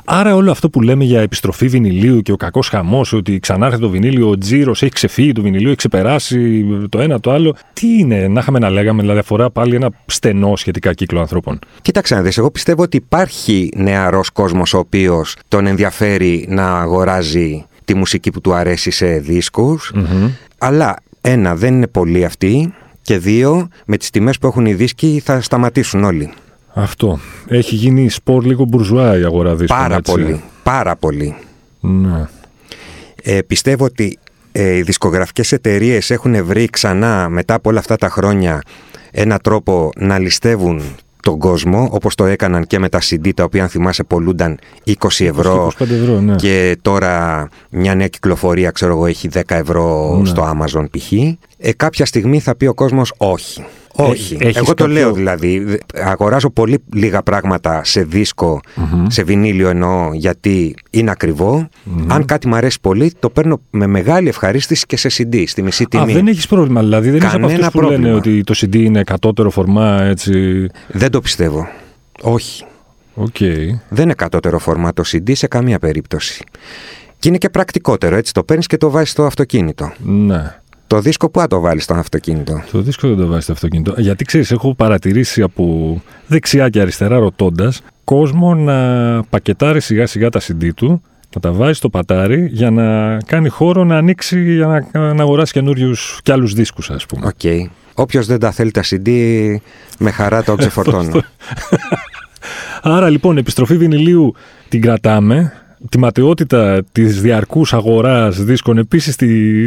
[0.05, 3.89] Άρα όλο αυτό που λέμε για επιστροφή βινιλίου και ο κακός χαμός, ότι ξανάρχεται το
[3.89, 7.55] βινίλιο, ο τζίρος έχει ξεφύγει του βινιλίου, έχει ξεπεράσει το ένα το άλλο.
[7.73, 11.59] Τι είναι, να είχαμε να λέγαμε, δηλαδή αφορά πάλι ένα στενό σχετικά κύκλο ανθρώπων.
[11.83, 17.65] Κοίταξε να δεις, εγώ πιστεύω ότι υπάρχει νεαρός κόσμος ο οποίος τον ενδιαφέρει να αγοράζει
[17.91, 19.93] τη μουσική που του αρέσει σε δισκους
[20.59, 25.23] αλλά ένα δεν είναι πολλοί αυτοί και δύο με τις τιμές που έχουν οι δίσκοι
[25.25, 26.33] θα σταματήσουν όλοι.
[26.75, 27.19] Αυτό.
[27.49, 29.79] Έχει γίνει σπορ λίγο μπουρζουά η αγορά δίσκων.
[29.79, 30.13] Πάρα έτσι.
[30.13, 31.37] πολύ, πάρα πολύ.
[31.81, 32.29] Ναι.
[33.23, 34.19] Ε, πιστεύω ότι
[34.53, 38.63] ε, οι δισκογραφικές εταιρείες έχουν βρει ξανά μετά από όλα αυτά τα χρόνια
[39.11, 40.83] ένα τρόπο να ληστεύουν
[41.23, 44.93] τον κόσμο όπως το έκαναν και με τα CD τα οποία αν θυμάσαι πολλούνταν 20
[45.19, 46.35] ευρώ 25 ευρώ, ναι.
[46.35, 50.29] και τώρα μια νέα κυκλοφορία ξέρω εγώ έχει 10 ευρώ Ναι.
[50.29, 51.13] στο Amazon π.χ.
[51.59, 53.65] Ε, κάποια στιγμή θα πει ο κόσμος όχι.
[53.95, 54.37] Όχι.
[54.41, 55.79] έχεις Εγώ το κάποιο- λέω δηλαδή.
[55.95, 58.61] Αγοράζω πολύ λίγα πράγματα σε δισκο
[59.09, 61.69] σε βινίλιο εννοώ, γιατί είναι ακριβό.
[62.07, 65.83] Αν κάτι μου αρέσει πολύ, το παίρνω με μεγάλη ευχαρίστηση και σε CD, στη μισή
[65.83, 66.13] Α, τιμή.
[66.13, 66.81] δεν έχεις πρόβλημα.
[66.81, 68.17] Δηλαδή δεν είσαι από Κανένα αυτούς που λένε πρόβλημα.
[68.17, 70.67] ότι το CD είναι κατώτερο φορμά, έτσι.
[70.89, 71.69] Δεν το πιστεύω.
[72.23, 72.65] Όχι.
[73.15, 73.37] Οκ.
[73.89, 76.45] Δεν είναι κατώτερο φορμά το CD σε καμία περίπτωση.
[77.19, 78.33] Και είναι και πρακτικότερο, έτσι.
[78.33, 79.93] Το παίρνεις και το βάζεις στο αυτοκίνητο.
[79.99, 80.60] Ναι.
[80.91, 83.95] Το δίσκο που θα το βάλεις στο αυτοκίνητο; Το δίσκο δεν το βάζει στο αυτοκίνητο.
[83.97, 88.77] Γιατί ξέρεις, έχω παρατηρήσει από δεξιά και αριστερά ρωτώντας κόσμο να
[89.23, 91.03] πακετάρει σιγά σιγά τα CD του,
[91.35, 95.53] να τα βάζει στο πατάρι για να κάνει χώρο να ανοίξει για να, να αγοράσει
[95.53, 97.27] καινούριους κι άλλους δίσκους, ας πούμε.
[97.27, 97.71] Οκ.
[97.95, 99.09] Όποιος δεν τα θέλει τα CD,
[99.99, 101.23] με χαρά το ξεφορτώνω.
[102.83, 104.35] Άρα λοιπόν, επιστροφή βινιλίου
[104.69, 105.53] την κρατάμε.
[105.89, 109.17] Τη ματαιότητα της διαρκούς αγοράς δίσκων επίσης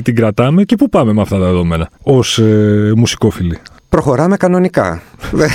[0.04, 0.64] την κρατάμε.
[0.64, 3.58] Και πού πάμε με αυτά τα δεδομένα, ως ε, μουσικόφιλοι.
[3.90, 5.02] Προχωράμε κανονικά.
[5.32, 5.50] Δεν-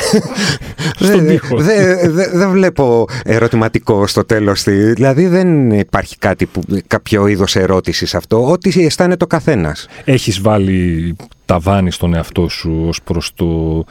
[0.97, 1.57] Στον δεν- τοίχο.
[1.57, 4.62] Δεν δεν- δεν βλέπω ερωτηματικό στο τέλος.
[4.62, 8.51] τη- Δηλαδή δεν υπάρχει κάτι που, κάποιο είδος ερώτησης αυτό.
[8.51, 9.87] Ό,τι αισθάνεται ο καθένας.
[10.05, 13.85] Έχεις βάλει ταβάνι στον εαυτό σου ως προς το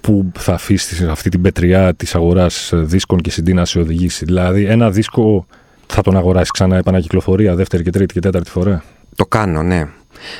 [0.00, 4.24] που θα αφήσεις αυτή την πετριά της αγοράς δίσκων και CD να σε οδηγήσει.
[4.24, 5.46] Δηλαδή ένα δίσκο
[5.90, 8.82] θα τον αγοράσεις ξανά επανακυκλοφορία δεύτερη και τρίτη και τέταρτη φορά;
[9.16, 9.88] Το κάνω, ναι.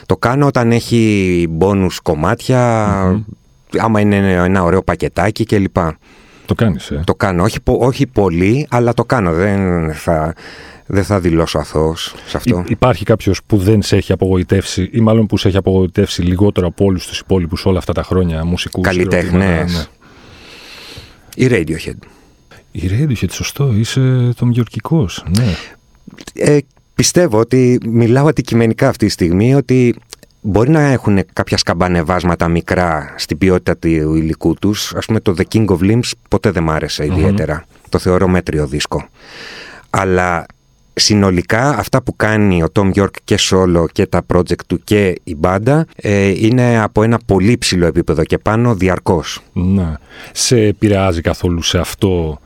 [0.07, 3.25] Το κάνω όταν έχει μπόνους κομμάτια,
[3.79, 5.77] άμα είναι ένα ωραίο πακετάκι κλπ.
[6.47, 7.43] Το κάνεις, ε; Το κάνω.
[7.43, 9.33] Όχι, όχι πολύ, αλλά το κάνω.
[9.33, 10.35] Δεν θα,
[10.87, 12.65] δεν θα δηλώσω αθώος σε αυτό.
[12.67, 16.85] υπάρχει κάποιος που δεν σε έχει απογοητεύσει ή μάλλον που σε έχει απογοητεύσει λιγότερο από
[16.85, 18.85] όλους τους υπόλοιπους όλα αυτά τα χρόνια μουσικούς.
[18.85, 19.73] Καλλιτέχνες.
[21.37, 21.45] Ναι.
[21.45, 22.20] Η Radiohead.
[22.73, 23.73] Η Radiohead, σωστό.
[23.75, 25.55] Είσαι το Ναι.
[26.33, 26.59] Ε,
[26.95, 29.95] πιστεύω ότι μιλάω αντικειμενικά αυτή τη στιγμή ότι
[30.41, 34.95] μπορεί να έχουν κάποια σκαμπανεβάσματα μικρά στην ποιότητα του υλικού τους.
[34.95, 37.65] Ας πούμε το The King of Limbs ποτέ δεν μ' άρεσε ιδιαίτερα.
[37.89, 39.09] Το θεωρώ μέτριο δίσκο.
[39.91, 40.47] Αλλά
[40.95, 45.35] συνολικά αυτά που κάνει ο Tom York και solo και τα project του και η
[45.35, 49.41] μπάντα ε, είναι από ένα πολύ ψηλό επίπεδο και πάνω διαρκώς.
[49.53, 49.95] Ναι.
[50.33, 52.41] Σε επηρεάζει καθόλου σε αυτό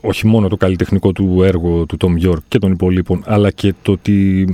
[0.00, 3.92] όχι μόνο το καλλιτεχνικό του έργο του Tom York και των υπολείπων αλλά και το
[3.92, 4.46] ότι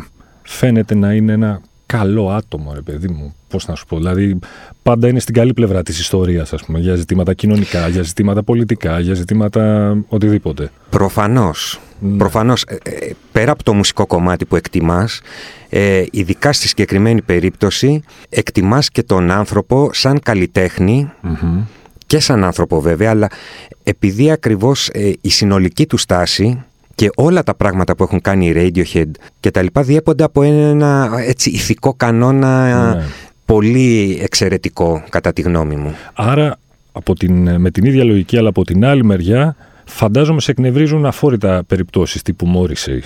[0.42, 3.34] φαίνεται να είναι ένα καλό άτομο, ρε παιδί μου.
[3.48, 3.96] Πώς να σου πω.
[3.96, 4.38] Δηλαδή,
[4.82, 9.00] πάντα είναι στην καλή πλευρά της ιστορίας, ας πούμε, για ζητήματα κοινωνικά, για ζητήματα πολιτικά,
[9.00, 10.70] για ζητήματα οτιδήποτε.
[10.90, 11.80] Προφανώς.
[12.00, 12.16] Ναι.
[12.16, 15.20] Προφανώς, ε, ε, πέρα από το μουσικό κομμάτι που εκτιμάς,
[15.68, 21.10] ε, ειδικά στη συγκεκριμένη περίπτωση, εκτιμάς και τον άνθρωπο σαν καλλιτεχνη
[22.06, 23.28] και σαν άνθρωπο βέβαια, αλλά
[23.82, 24.90] επειδή ακριβώς
[25.20, 26.64] η συνολική του στάση
[26.94, 31.10] και όλα τα πράγματα που έχουν κάνει οι Radiohead και τα λοιπά διέπονται από ένα
[31.18, 33.02] έτσι ηθικό κανόνα ναι.
[33.44, 35.94] πολύ εξαιρετικό κατά τη γνώμη μου.
[36.14, 36.58] Άρα
[36.92, 41.64] από την, με την ίδια λογική αλλά από την άλλη μεριά φαντάζομαι σε εκνευρίζουν αφόρητα
[41.66, 42.98] περιπτώσεις τύπου Morrissey.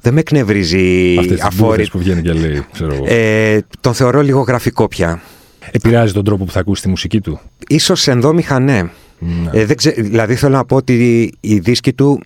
[0.00, 1.90] Δεν με εκνευρίζει αφόρητα.
[1.90, 3.04] που βγαίνει και λέει, ξέρω εγώ.
[3.08, 5.22] Ε, τον θεωρώ λίγο γραφικό πια.
[5.70, 7.40] Επηρεάζει τον τρόπο που θα ακούσει τη μουσική του.
[7.68, 8.82] Ίσως ενδόμηχα ναι.
[9.18, 9.50] ναι.
[9.52, 12.20] Ε, δεν δηλαδή θέλω να πω ότι οι δίσκοι του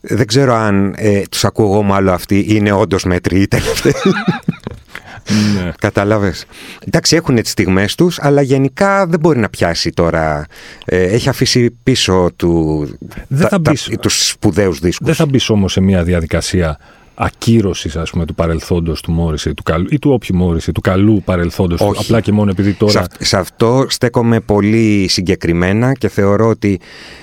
[0.00, 3.92] δεν ξέρω αν ε, τους ακούω εγώ μάλλον αυτοί είναι όντως μέτροι ή τελευταίοι.
[5.54, 5.72] ναι.
[5.78, 6.44] Κατάλαβες.
[6.86, 10.46] Εντάξει έχουν τις στιγμές τους αλλά γενικά δεν μπορεί να πιάσει τώρα.
[10.84, 12.88] Ε, έχει αφήσει πίσω του,
[13.28, 15.06] δεν τα, μπεις, τα, τους σπουδαίους δίσκους.
[15.06, 16.78] Δεν θα μπει όμως σε μια διαδικασία
[17.16, 21.94] ακύρωσης του παρελθόντος του Μόρισε του καλού, ή του όποιου Μόρισε, του καλού παρελθόντος του.
[21.98, 22.92] Απλά και μόνο επειδή τώρα.
[22.92, 26.80] Σε, σε αυτό στέκομαι πολύ συγκεκριμένα και θεωρώ ότι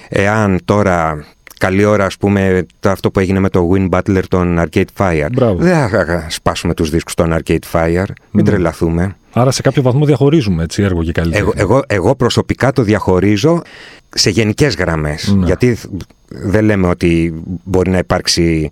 [0.09, 1.25] εάν τώρα
[1.57, 5.27] καλή ώρα, ας πούμε, το αυτό που έγινε με το Win Butler των Arcade Fire.
[5.31, 5.57] Μπράβο.
[5.57, 8.47] Δεν θα σπάσουμε τους δίσκους των Arcade Fire, μην mm.
[8.47, 9.15] τρελαθούμε.
[9.33, 11.43] Άρα σε κάποιο βαθμό διαχωρίζουμε έτσι έργο και καλύτερα.
[11.43, 13.61] Εγώ, εγώ, εγώ προσωπικά το διαχωρίζω
[14.09, 15.33] σε γενικές γραμμές.
[15.37, 15.45] Ναι.
[15.45, 15.77] Γιατί
[16.27, 18.69] δεν λέμε ότι μπορεί να υπάρξει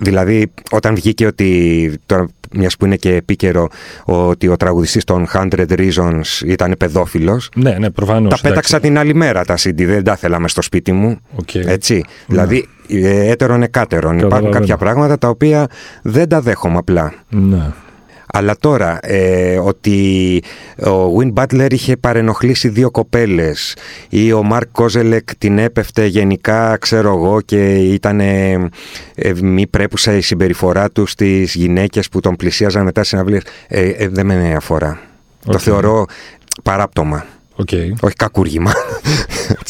[0.00, 1.92] Δηλαδή, όταν βγήκε ότι.
[2.06, 3.68] Τώρα, μιας που είναι και επίκαιρο,
[4.04, 7.50] ότι ο τραγουδιστής των 100 Reasons ήταν παιδόφιλος.
[7.54, 8.40] Ναι, ναι, προφανώς.
[8.40, 11.18] Τα πέταξα την άλλη μέρα τα CD, δεν τα θέλαμε στο σπίτι μου.
[11.36, 11.66] Okay.
[11.66, 11.94] Έτσι.
[11.94, 12.02] Ναι.
[12.26, 14.18] Δηλαδή, ε, έτερον εκάτερον.
[14.18, 15.66] Υπάρχουν κάποια πράγματα τα οποία
[16.02, 17.12] δεν τα δέχομαι απλά.
[17.28, 17.72] Ναι.
[18.32, 20.42] Αλλά τώρα ε, ότι
[20.86, 23.76] ο Win Butler είχε παρενοχλήσει δύο κοπέλες
[24.08, 28.70] ή ο Μαρκ Κόζελεκ την έπεφτε γενικά ξέρω εγώ και ήταν ε,
[29.42, 34.26] μη πρέπουσα η συμπεριφορά του στις γυναίκες που τον πλησίαζαν μετά συναυλίες ε, ε, δεν
[34.26, 35.00] με αφορά.
[35.46, 36.06] Το θεωρώ
[36.62, 37.26] παράπτωμα.
[37.56, 37.90] Okay.
[38.00, 38.72] Όχι κακούργημα.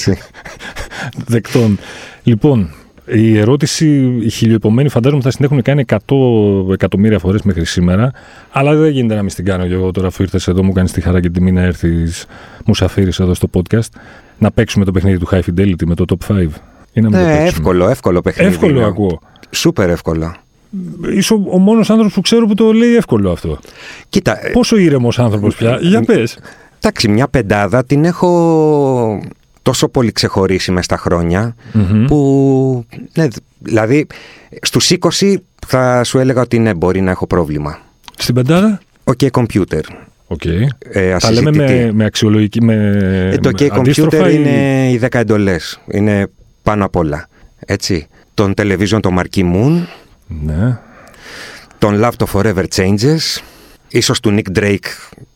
[1.26, 1.78] Δεκτών.
[2.22, 2.70] Λοιπόν,
[3.14, 8.12] η ερώτηση, η χιλιοεπομένη, φαντάζομαι θα την έχουν κάνει 100 εκατομμύρια φορές μέχρι σήμερα.
[8.50, 10.92] Αλλά δεν γίνεται να μην την κάνω και εγώ τώρα, αφού ήρθες εδώ, μου κάνεις
[10.92, 12.26] τη χαρά και τιμή να έρθεις,
[12.64, 13.88] μου σαφήρει εδώ στο podcast.
[14.38, 16.46] Να παίξουμε το παιχνίδι του High Fidelity με το Top 5.
[16.92, 18.50] Ή να ναι, εύκολο, εύκολο παιχνίδι.
[18.50, 19.20] Εύκολο ακούω.
[19.50, 20.34] Σούπερ εύκολο.
[21.16, 23.58] Είσαι ο μόνος άνθρωπος που ξέρω που το λέει εύκολο αυτό.
[24.08, 24.46] Κοίτα.
[24.46, 25.78] Ε, Πόσο ήρεμος άνθρωπος πια.
[25.80, 26.38] Για πες.
[26.78, 29.22] Εντάξει, μια πεντάδα την έχω
[29.62, 31.54] τόσο πολύ ξεχωρίσει μες στα χρονια
[32.06, 33.26] που ναι,
[33.58, 34.06] δηλαδή
[34.62, 35.34] στους 20
[35.66, 37.78] θα σου έλεγα ότι ναι μπορεί να έχω πρόβλημα.
[38.16, 39.80] Στην πεντάδα; Ο okay, computer.
[40.28, 40.66] Okay.
[40.78, 42.74] Ε, Τα λέμε με, με αξιολογική, με,
[43.32, 45.80] ε, Το OK computer είναι οι 10 εντολές.
[45.90, 46.30] Είναι
[46.62, 47.28] πάνω απ' όλα.
[47.66, 48.06] Έτσι.
[48.34, 49.84] Τον television το Marquee Moon.
[50.26, 50.78] Ναι.
[51.78, 53.40] Τον Love το Forever Changes.
[53.88, 54.78] Ίσως του Nick Drake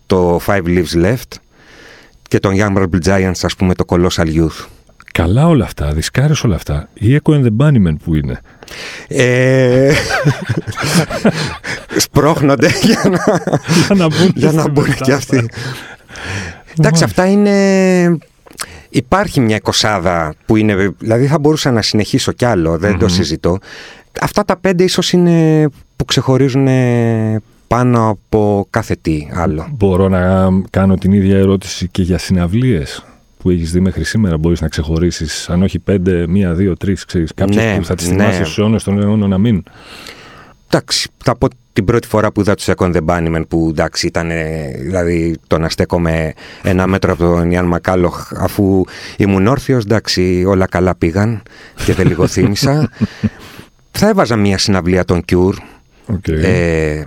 [0.07, 1.39] το Five Lives Left
[2.35, 4.67] και τον Young Marble Giants, ας πούμε, το Colossal Youth.
[5.13, 6.89] Καλά όλα αυτά, δισκάρες όλα αυτά.
[6.95, 8.41] Η Echo and the Bunnymen που είναι.
[9.09, 9.93] Ε...
[11.97, 13.19] Σπρώχνονται για να,
[13.65, 15.49] για να μπουν, για να μπουν και αυτοί.
[16.79, 18.19] Εντάξει, αυτά είναι...
[18.89, 20.95] Υπάρχει μια εικοσάδα που είναι...
[20.99, 23.59] Δηλαδή θα μπορούσα να συνεχίσω κι άλλο, δεν το συζητώ.
[24.21, 26.69] Αυτά τα πέντε ίσως είναι που ξεχωρίζουν
[27.77, 29.69] πάνω από κάθε τι άλλο.
[29.73, 33.05] Μπορώ να κάνω την ίδια ερώτηση και για συναυλίες
[33.39, 34.39] που έχεις δει μέχρι σήμερα.
[34.39, 37.35] Μπορείς να ξεχωρίσεις, αν όχι πέντε, μία, δύο, τρεις, ξέρεις.
[37.35, 38.45] Κάποιες ναι, που θα τις θυμάσαι ναι.
[38.45, 39.63] στους αιώνες των αιώνων να μην.
[40.69, 44.31] Εντάξει, θα πω την πρώτη φορά που είδα τους Second the Bunnymen που εντάξει ήταν
[44.81, 46.33] δηλαδή το να στέκομαι
[46.63, 48.85] ένα μέτρο από τον Ιαν Μακάλοχ αφού
[49.17, 51.43] ήμουν όρθιος εντάξει όλα καλά πήγαν
[51.85, 52.91] και δεν λίγο θύμισα
[53.91, 55.55] θα έβαζα μια συναυλία των Cure
[56.07, 56.43] Okay.
[56.43, 57.03] ε,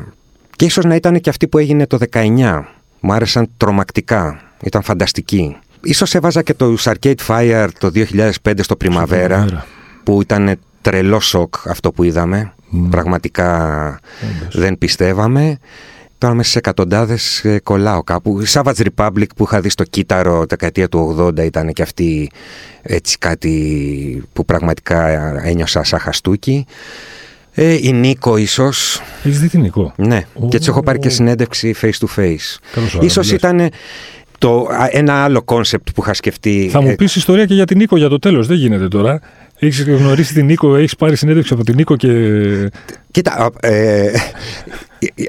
[0.58, 2.64] και ίσως να ήταν και αυτή που έγινε το 19
[3.00, 4.42] μου άρεσαν τρομακτικά.
[4.64, 5.58] Ήταν φανταστική.
[5.82, 9.46] Ίσως έβαζα και το Arcade Fire το 2005 στο Primavera
[10.04, 12.54] που ήταν τρελό σοκ αυτό που είδαμε.
[12.90, 14.00] Πραγματικά
[14.52, 15.58] δεν πιστεύαμε.
[16.18, 18.42] Τώρα μέσα σε εκατοντάδες ε, κολλάω κάπου.
[18.48, 22.32] Savage Republic που είχα δει στο κύτταρο δεκαετία του 80 ήταν και αυτή
[22.82, 25.08] έτσι κάτι που πραγματικά
[25.44, 26.66] ένιωσα σαν χαστούκι.
[27.60, 29.02] Ε, η Νίκο ίσως.
[29.24, 30.48] Έχεις δει την Νίκο; Ναι, oh.
[30.50, 32.58] και έτσι έχω πάρει και συνέντευξη face to face.
[33.02, 33.70] Ίσως ήταν
[34.38, 36.70] το, ένα άλλο κόνσεπτ που είχα σκεφτεί.
[36.72, 38.48] Θα μου πεις ιστορία και για την Νίκο για το τέλος.
[38.48, 39.20] Δεν γίνεται τώρα.
[39.60, 42.10] Έχεις γνωρίσει την Νίκο, έχεις πάρει συνέντευξη από την Νίκο και.
[43.12, 44.12] Κοίτα, ε,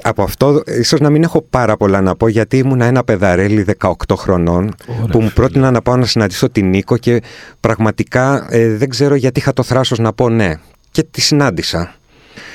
[0.01, 3.91] από αυτό ίσως να μην έχω πάρα πολλά να πω γιατί ήμουν ένα παιδαρέλι 18
[4.15, 4.75] χρονών
[5.11, 7.21] που μου πρότεινα να πάω να συναντήσω την Νίκο και
[7.59, 10.53] πραγματικά ε, δεν ξέρω γιατί είχα το θράσος να πω ναι.
[10.91, 11.98] Και τη συνάντησα.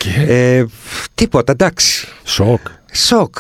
[0.05, 0.33] Και...
[0.33, 0.65] Ε,
[1.15, 2.09] τίποτα, εντάξει.
[2.25, 2.61] Σοκ.
[2.93, 3.37] Σοκ.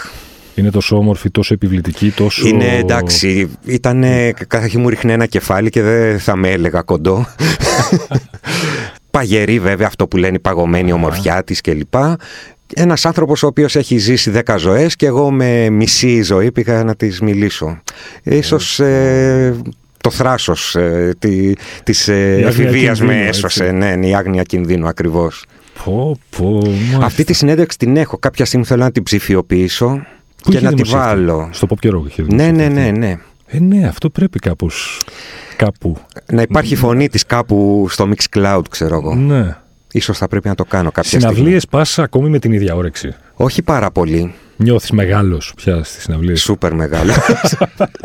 [0.55, 2.48] Είναι τόσο όμορφη, τόσο επιβλητική, τόσο.
[2.48, 3.50] Είναι εντάξει.
[3.64, 4.05] Ήταν.
[4.46, 7.27] Κάθε μου ρίχνει ένα κεφάλι και δεν θα με έλεγα κοντό.
[9.11, 11.94] Παγερή, βέβαια, αυτό που λένε η παγωμένη ομορφιά της κλπ.
[12.74, 16.94] Ένας άνθρωπος ο οποίος έχει ζήσει 10 ζωές και εγώ με μισή ζωή πήγα να
[16.94, 17.83] της μιλήσω.
[18.22, 19.57] Ίσως ε,
[20.00, 23.70] το θράσος ε, τη, της ε, εφηβείας με έσωσε.
[23.70, 25.44] Ναι, ναι, η άγνοια κινδύνου ακριβώς.
[25.85, 26.63] Πω, πω,
[27.01, 28.19] Αυτή τη συνέντευξη την έχω.
[28.19, 29.89] Κάποια στιγμή θέλω να την ψηφιοποιήσω
[30.43, 31.49] Πού και είχε να τη δημοσιευτεί; βάλω.
[31.53, 32.81] Στο Pop Rock είχε Ναι, ναι, δημοσιευτεί.
[32.81, 33.19] ναι, ναι.
[33.47, 35.05] Ε, ναι, αυτό πρέπει κάπως,
[35.57, 35.97] κάπου.
[36.33, 39.15] Να υπάρχει φωνή της κάπου στο Mixcloud, ξέρω εγώ.
[39.15, 39.57] Ναι.
[39.93, 41.35] Ίσως θα πρέπει να το κάνω κάποια στιγμή.
[41.35, 43.15] Συναυλίες πας ακόμη με την ίδια όρεξη.
[43.35, 44.35] Όχι πάρα πολύ.
[44.57, 46.43] Νιώθεις μεγάλος πια στις συναυλίες.
[46.43, 47.12] Σούπερ μεγάλο.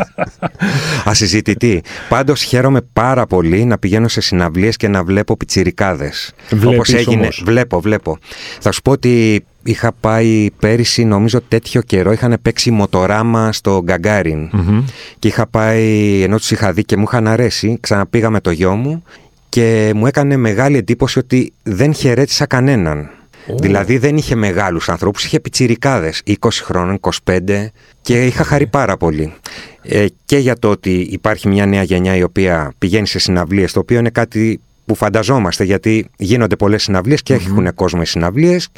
[1.05, 1.83] Ασυζητητή.
[2.09, 6.33] Πάντως χαίρομαι πάρα πολύ να πηγαίνω σε συναυλίες και να βλέπω πιτσιρικάδες.
[6.49, 7.41] Βλέπεις όμως.
[7.45, 8.17] Βλέπω, βλέπω.
[8.59, 14.49] Θα σου πω ότι είχα πάει πέρυσι, νομίζω τέτοιο καιρό, είχαν παίξει μοτοράμα στο γκαγκαριν
[14.51, 14.83] Μμμ.
[15.19, 18.75] Και είχα πάει, ενώ τους είχα δει και μου είχαν αρέσει, ξαναπήγα με το γιο
[18.75, 19.03] μου
[19.49, 23.09] και μου έκανε μεγάλη εντύπωση ότι δεν χαιρέτησα κανέναν.
[23.55, 29.33] Δηλαδή δεν είχε μεγάλους ανθρώπους, είχε πιτσιρικάδες, 20 χρόνων, 25 και είχα χαρεί πάρα πολύ.
[29.81, 33.79] Ε, και για το ότι υπάρχει μια νέα γενιά η οποία πηγαίνει σε συναυλίες, το
[33.79, 38.69] οποίο είναι κάτι που φανταζόμαστε γιατί γίνονται πολλές συναυλίες και έχουν κόσμο οι συναυλίες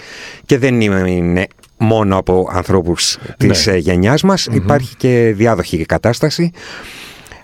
[0.45, 3.73] και δεν είναι μόνο από ανθρώπους της Ναι.
[3.73, 6.51] ε, γενιάς μας, υπάρχει και διάδοχη κατάσταση.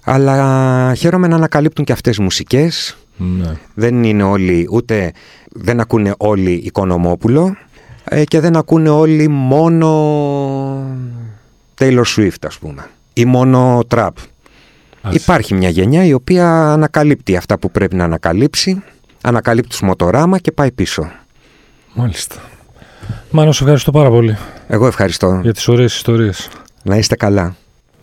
[0.03, 2.97] Αλλά χαίρομαι να ανακαλύπτουν και αυτές μουσικές.
[3.17, 3.51] Ναι.
[3.73, 5.11] Δεν είναι όλοι, ούτε
[5.49, 7.55] δεν ακούνε όλοι Οικονομόπουλο
[8.03, 9.89] ε, και δεν ακούνε όλοι μόνο
[11.79, 14.09] Taylor Swift ας πούμε ή μόνο Trap.
[15.01, 15.15] Ας.
[15.15, 18.83] Υπάρχει μια γενιά η οποία ανακαλύπτει αυτά που πρέπει να ανακαλύψει,
[19.21, 21.11] ανακαλύπτει τους μοτοράμα και πάει πίσω.
[21.93, 22.35] Μάλιστα.
[23.31, 25.39] Μάνο, σε ευχαριστώ πάρα πολύ Εγώ ευχαριστώ.
[25.43, 26.49] για τις ωραίες ιστορίες.
[26.83, 27.55] Να είστε καλά.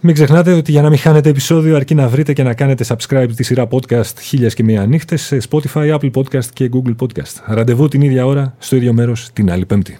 [0.06, 3.28] Μην ξεχνάτε ότι για να μην χάνετε επεισόδιο αρκεί να βρείτε και να κάνετε subscribe
[3.36, 7.42] τη σειρά podcast χίλιας και μία νύχτες σε Spotify, Apple Podcast και Google Podcast.
[7.46, 9.98] Ραντεβού την ίδια ώρα, στο ίδιο μέρος, την άλλη πέμπτη.